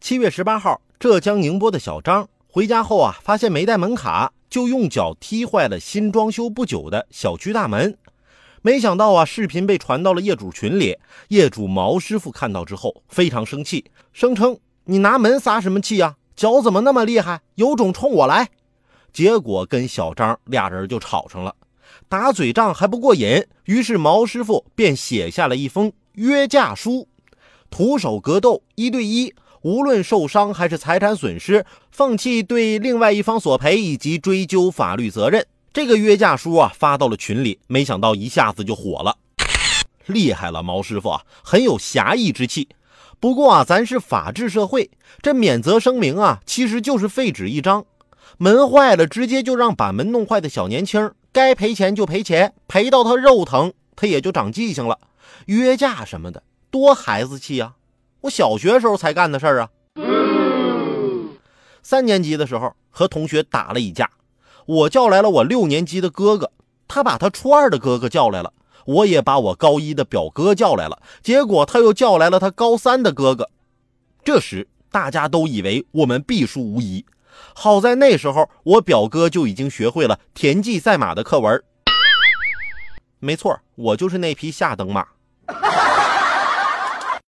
[0.00, 7.96] 七月十八号，浙江宁波的小张回家后啊，发现没带门卡，就用脚踢坏了新装修不久的小区大门。
[8.62, 10.96] 没想到啊，视频被传到了业主群里，
[11.28, 16.16] 业主毛师傅看到之后非常生气，声称：“你拿门撒什么气啊？
[16.34, 17.42] 脚怎么那么厉害？
[17.56, 18.48] 有种冲我来！”
[19.12, 21.54] 结果跟小张俩人就吵上了，
[22.08, 27.06] 打嘴仗还不过瘾，于是毛师傅便写下了一封约架书，
[27.68, 29.34] 徒手格斗一对一。
[29.62, 35.46] 无论受伤还是财产损失，放弃对另外一方索赔以及追究法律责任。
[35.72, 39.16] 这个约架书啊发到了群里，没想到一下子就火了，
[40.06, 42.68] 厉害了，毛师傅啊，很有侠义之气。
[43.20, 47.84] 不过啊，咱是法治社会，这免责声明啊其实就是废纸一张。
[48.38, 54.98] 门坏了，直接就让把门弄坏的小年轻该赔钱就赔钱，赔到他肉疼，他也就长记性了。
[55.46, 57.74] 约架什么的，多孩子气啊！
[58.22, 59.70] 我小学时候才干的事儿啊！
[61.82, 64.10] 三年级的时候和同学打了一架，
[64.66, 66.52] 我叫来了我六年级的哥哥，
[66.86, 68.52] 他把他初二的哥哥叫来了，
[68.84, 73.48] 我也把我高一的表哥叫来了，结果他又叫来了他高三的哥哥。
[74.22, 77.06] 这时大家都以为我们必输无疑，
[77.54, 81.62] 好在那时候我表哥就已经学会了田忌赛马的课文。
[83.18, 85.06] 没错，我就是那匹下等马。